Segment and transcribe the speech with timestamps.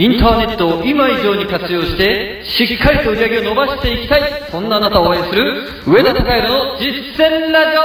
[0.00, 7.82] インターネットを今以上に活用して、しっかりと売り上げを伸ばしていきたい、そんなあなたを応援する、上田隆弘の実践ラジオ。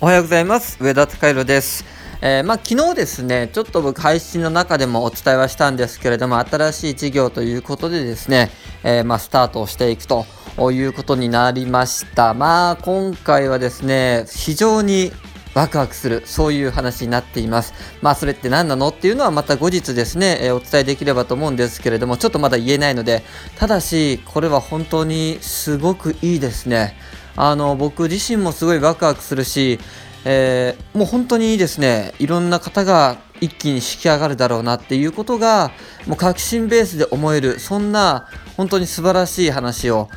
[0.00, 0.78] おはようございます。
[0.80, 1.84] 上田隆弘です。
[2.20, 8.52] えーまあ、昨日ですね、ちょっと僕配信の中でもお伝えはしたんですけれども、新しい事業ということでですね、
[8.84, 10.26] えーまあ、スタートをしていくと
[10.70, 12.34] いうことになりました。
[12.34, 15.10] まあ、今回はですね、非常に
[15.58, 17.74] ワクワクする、そういう話になっています。
[18.00, 23.24] まあ、それって何なのっていうのはまた後日ですね、えーお伝えできればと思うんですけれども、ちょっとまだ言えないので、
[23.56, 26.96] ただし、これは本当にすごくいいですね。
[27.34, 29.80] あの、僕自身もすごいワクワクするし、
[30.24, 35.70] えーもう本当にですねいろんな方が一気に引き上がるだろうなっていうことが
[36.06, 40.08] もう確信ベースで思えるそんな本当に素晴らしい話を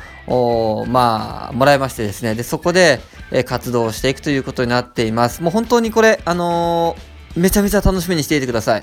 [0.88, 2.34] まあもらいましてですね。
[2.34, 3.00] でそこで、
[3.30, 5.42] えー活動をしていくということになっています。
[5.42, 8.82] もう本当にこれあのーめちゃめちゃ楽しみにしていてください。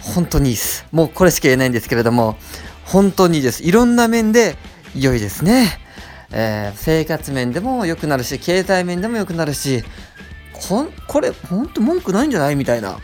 [0.00, 0.86] 本当にいいです。
[0.92, 2.36] もうこれしか言えないんですけれども
[2.84, 3.64] 本当にいいです。
[3.64, 4.56] いろんな面で
[4.94, 5.80] 良いですね。
[6.30, 9.82] えー生活面でも良くなるし経済面でも良くなるし
[10.52, 12.56] ここれ本当文句ないんじゃない？
[12.56, 12.98] みたいな。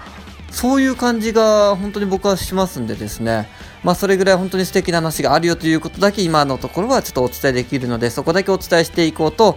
[0.53, 3.49] そういう感じが本当に僕はしますんでですね。
[3.83, 9.57] まあそれぐらい本当に素敵な話があるよということだけ今のところはちょっとお伝えできるのでそこだけお伝えしていこうと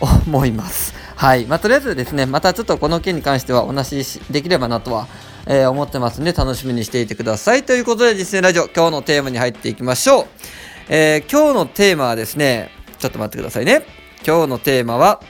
[0.00, 0.94] 思います。
[1.16, 1.44] はい。
[1.46, 5.08] まあとりあえずですねまたちょっとこの件に関してはお話しできればなとは、
[5.46, 7.64] えー思ってますんで楽しみにしていてください。
[7.64, 10.26] ということで実践ラジオ今日のテーマに入っていきましょう、
[10.88, 13.84] えー今日のテーマはですねちょっと待ってくださいね。
[14.26, 15.20] 今日のテーマは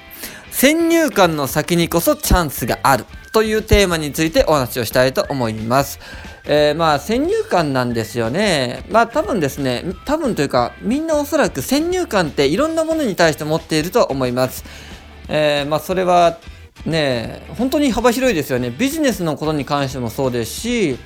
[0.59, 6.01] 先入観の先にこそチャンスがあるというテーマについてお話をしたいと思います。
[6.47, 8.83] えーまあ先入観なんですよね。
[8.89, 14.65] まあ多分ですね、多分というかみんなおそらく先入観っていろんなものに対して持っていると思います。
[15.29, 16.39] えーまあそれは
[16.87, 18.71] ね、本当に幅広いですよね。
[18.71, 20.99] ビジネスのことに関してもそうですし、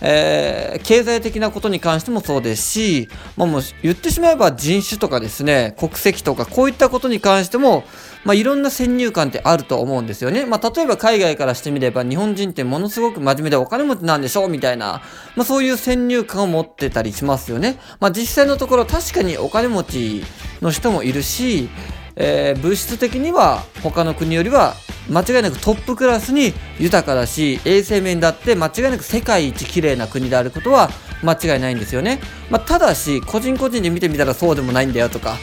[0.00, 7.84] えー経済的なことに関してもそうですし、まあ、もう言ってしまえば人種とかですね国籍とかこういったことに関しても、
[8.24, 15.02] まあ、いろんな先入観ってあると思うんですよね、まあ、例えば海外からしてみれば日本人ってものすごく真面目でお金持ちなんでしょうみたいな、
[15.36, 20.24] まあ、そういう先入観を持ってたりしますよね、まあ、実際のところ確かにお金持ち
[20.60, 21.68] の人もいるし
[22.16, 24.74] えー物質的には他の国よりは
[25.10, 30.90] 間違いなくトップクラスに豊かだし衛生面だって間違いなく世界一綺麗な国であることは
[31.22, 35.36] 間違いないんですよね、まあ、ただし個人個人で見てみたらそうでもないんだよとか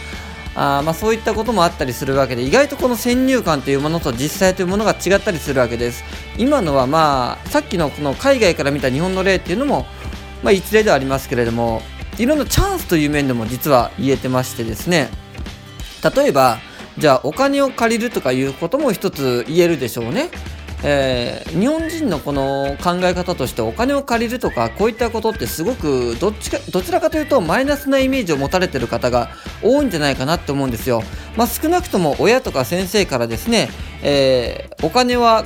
[0.55, 6.03] あまあそういったこともあったりするわけで意外とこの先入観というものと実際というものが違ったりするわけです。
[6.39, 9.85] 今のはまあさっきのこの海外から見た日本の例っていうのも
[10.41, 11.83] まあ一例ではありますけれども
[12.17, 15.09] いろんなチャンスという面でも実は言えてましてですね。
[16.15, 16.57] 例えば
[16.97, 20.29] じゃあお金を借りるとかいうことも一つ言えるでしょうね。
[20.83, 29.29] えー日本人のこの考え方としてお金を借りるとかこういったことってすごくどっちかどちらかというとマイナスなイメージを持たれてる方が
[29.63, 31.01] 多いんじゃないかなって思うんですよ。
[31.35, 33.69] まあ、少なくとも親とか先生からですね、
[34.03, 35.43] えーお金は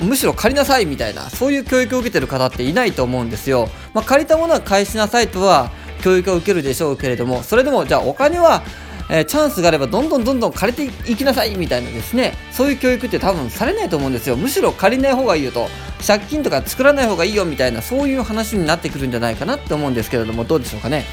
[0.00, 3.68] むしろ借りなさいみたいなそういう教育を受けてる方っていないと思うんですよ。
[3.92, 5.70] まあ、借りたものは返しなさいとは
[6.02, 8.62] 教育を受けるでしょうけれどもそれでもじゃあお金は
[9.10, 14.36] えーチャンスがあればどんどんどんどん借りていきなさいみたいなですねそういう教育って多分されないと思うんですよ。
[14.36, 15.68] むしろ借りない方がいいよと。
[16.06, 21.04] 借金とか作らない方がいいよみたいなそういう話になってくるんじゃないかなって思うんですけれどもどうでしょうかね、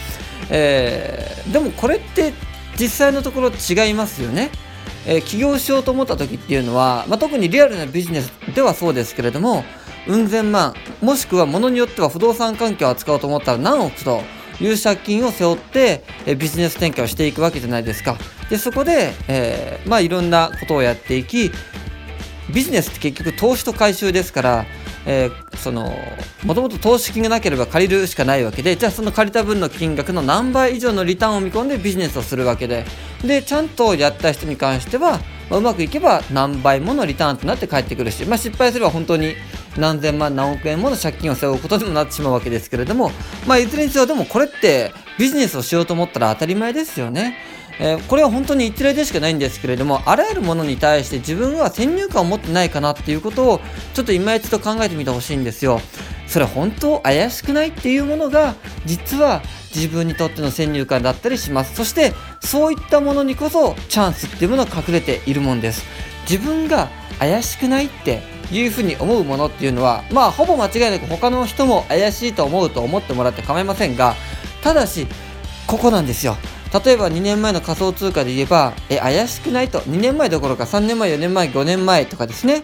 [0.49, 2.33] えーでもこれって
[2.77, 4.49] 実際のところ違いますよね。
[5.05, 9.63] えー起業しようと思った時っていうのは、まあ、特にリアルなビジネスではそうですけれども
[10.07, 14.21] うん千万もしくはものによっては不動産関係を扱おうと思ったら何億と
[14.61, 18.17] いう借金を背負って、えビジネス展開をしていくわけじゃないですか。
[18.49, 21.51] でそこで、えーまあいろんなことをやっていき
[22.53, 24.65] ビジネスって結局投資と回収ですから、
[25.05, 25.93] えーその
[26.43, 32.83] もともと投資金がなければ借りるしかないわけでじゃあその借りた分の金額の何倍以上のリターンを見込んでビジネスをするわけで
[33.23, 39.35] でちゃんとやった人に関しては、まあうまくいけば何倍ものリターンとなって返ってくるし、まあ、失敗すれば本当に
[39.77, 43.11] 何千万何億円もの借金を背負うことにもなってしまうわけですけれども、
[43.45, 47.37] まあ、いずれにせよでもこれってビジネスをしようと思ったら当たり前ですよね。
[47.79, 53.61] えーこれは本当に一例でしかないんですけれどもあらゆるものに対して自分は先入観を持ってないかなっていうことを
[53.93, 55.81] ちょっと今一度考えてみてほしいんですよ。
[56.27, 59.41] それ本当怪しくないっていうものが実は
[59.75, 61.75] 自分にとっての先入観だったりします。
[61.75, 65.83] そしてそういったものにこそチャンスっていうものが隠れているもんです。
[66.29, 66.89] 自分が
[67.19, 68.21] 怪しくないって
[68.51, 74.15] いうふうに思うものっていうのはまあほぼ間違いなく他の人も怪しいと思うと思ってもらって構いませんが
[74.61, 75.07] ただし
[75.67, 76.37] ここなんですよ。
[76.73, 79.79] 例えば2年前の仮想通貨で言えば、え、怪しくないと。
[79.81, 82.63] 2年前どころか3年前、4年前、5年前とかですね。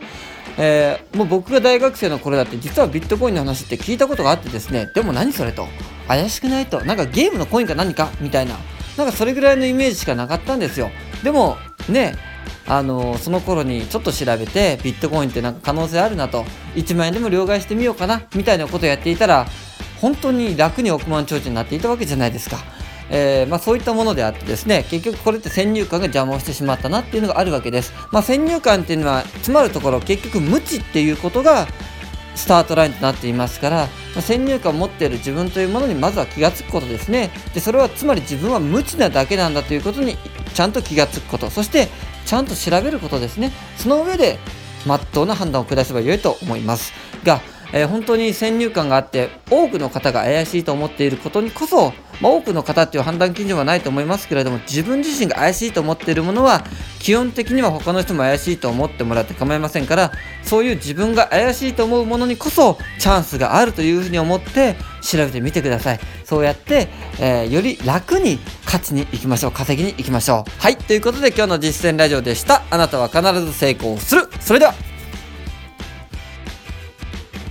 [0.57, 5.67] えー、もう僕が大学生の頃だって実はビットコインの話って聞いたことがあってですね、でも何それと。
[6.07, 6.81] 怪しくないと。
[6.85, 8.09] なんかゲームのコインか何か？
[8.21, 8.55] みたいな。
[8.97, 10.89] なんかそれぐらいのイメージしかなかったんですよ。
[11.23, 11.57] でも、
[11.89, 12.15] ね、
[12.67, 16.43] あのその頃にちょっと調べてビットコインってなんか可能性あるなと
[16.75, 19.45] 1万円でも両替してみようかなみたいなことをやっていたら
[20.01, 22.57] 本当に楽に億万長者になっていたわけじゃないですか。
[23.09, 31.67] えー、まあ、そういったものであってですね結局これって先入観が邪魔をしてしまったなっていうのがあるわけです、まあ、先入観っていうのはつまるところ結局無知っていうことが
[32.35, 33.87] スタートラインとなっていますから、ま
[34.17, 37.31] あ、先入観を持っている自分というものにまずは気がつくことですね。
[37.55, 40.17] でそれはつまり自分は無知なだけなんだということに
[40.53, 41.49] ちゃんと気がつくこと。
[41.49, 41.87] そして
[42.27, 43.51] ちゃんと調べることですね。
[43.77, 44.37] その上で
[44.85, 46.93] まっとうな判断を下せばよいと思います。
[47.23, 47.41] が
[47.73, 56.63] えー、本当に先入観があって多くの方が怪しいと思っていることにこそ、まあ、多くの方っていう判断基準はないと思いますけれども自分自身が怪しいと思っているものは
[56.99, 60.11] 基本的には他の人も怪しいと思ってもらって構いませんから
[60.43, 65.99] そういう自分が怪しいと思うものにこそチャンスがあるというふうに思って調べてみてください。
[66.25, 69.51] そうやって、えー、より楽に勝ちに行きましょう。
[69.51, 70.61] 稼ぎに行きましょう。
[70.61, 70.75] はい。
[70.75, 72.63] ということで今日の実践ラジオでした。
[72.69, 74.27] あなたは必ず成功する。
[74.41, 74.86] それでは。